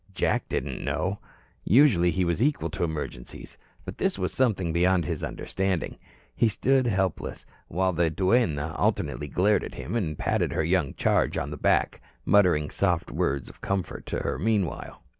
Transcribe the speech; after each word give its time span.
Jack 0.15 0.49
didn't 0.49 0.83
know. 0.83 1.19
Usually, 1.63 2.09
he 2.09 2.25
was 2.25 2.41
equal 2.41 2.71
to 2.71 2.83
emergencies, 2.83 3.55
but 3.85 3.99
this 3.99 4.17
one 4.17 4.23
was 4.23 4.33
something 4.33 4.73
beyond 4.73 5.05
his 5.05 5.23
understanding. 5.23 5.95
He 6.35 6.47
stood 6.49 6.87
helpless, 6.87 7.45
while 7.67 7.93
the 7.93 8.09
duenna 8.09 8.73
alternately 8.79 9.27
glared 9.27 9.63
at 9.63 9.75
him 9.75 9.95
and 9.95 10.17
patted 10.17 10.53
her 10.53 10.63
young 10.63 10.95
charge 10.95 11.37
on 11.37 11.51
the 11.51 11.55
back, 11.57 12.01
muttering 12.25 12.71
soft 12.71 13.11
words 13.11 13.47
of 13.47 13.61
comfort 13.61 14.07
to 14.07 14.17
her 14.21 14.39
meanwhile. 14.39 15.03